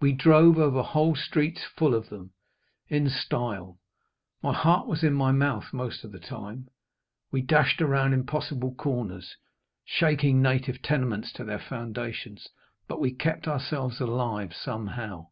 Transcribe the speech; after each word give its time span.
We 0.00 0.12
drove 0.14 0.56
over 0.56 0.80
whole 0.80 1.14
streets 1.14 1.64
full 1.76 1.94
of 1.94 2.08
them, 2.08 2.32
in 2.88 3.10
style. 3.10 3.78
My 4.42 4.54
heart 4.54 4.86
was 4.86 5.04
in 5.04 5.12
my 5.12 5.32
mouth 5.32 5.74
most 5.74 6.02
of 6.02 6.12
the 6.12 6.18
time. 6.18 6.68
We 7.30 7.42
dashed 7.42 7.78
round 7.82 8.14
impossible 8.14 8.72
corners, 8.72 9.36
shaking 9.84 10.40
native 10.40 10.80
tenements 10.80 11.30
to 11.34 11.44
their 11.44 11.58
foundations. 11.58 12.48
But 12.88 13.00
we 13.00 13.12
kept 13.12 13.46
ourselves 13.46 14.00
alive 14.00 14.54
somehow. 14.54 15.26